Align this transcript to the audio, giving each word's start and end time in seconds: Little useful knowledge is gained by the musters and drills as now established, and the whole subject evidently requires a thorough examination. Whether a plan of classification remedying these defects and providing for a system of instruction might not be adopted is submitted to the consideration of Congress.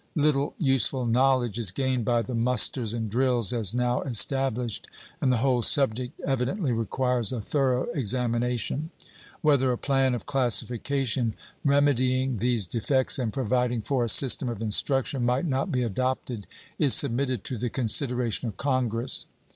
Little 0.15 0.55
useful 0.57 1.05
knowledge 1.05 1.59
is 1.59 1.69
gained 1.69 2.05
by 2.05 2.23
the 2.23 2.33
musters 2.33 2.91
and 2.91 3.07
drills 3.07 3.53
as 3.53 3.71
now 3.71 4.01
established, 4.01 4.87
and 5.21 5.31
the 5.31 5.37
whole 5.45 5.61
subject 5.61 6.19
evidently 6.21 6.71
requires 6.71 7.31
a 7.31 7.39
thorough 7.39 7.83
examination. 7.93 8.89
Whether 9.43 9.71
a 9.71 9.77
plan 9.77 10.15
of 10.15 10.25
classification 10.25 11.35
remedying 11.63 12.39
these 12.39 12.65
defects 12.65 13.19
and 13.19 13.31
providing 13.31 13.81
for 13.81 14.03
a 14.03 14.09
system 14.09 14.49
of 14.49 14.59
instruction 14.59 15.23
might 15.23 15.45
not 15.45 15.71
be 15.71 15.83
adopted 15.83 16.47
is 16.79 16.95
submitted 16.95 17.43
to 17.43 17.57
the 17.59 17.69
consideration 17.69 18.47
of 18.47 18.57
Congress. 18.57 19.27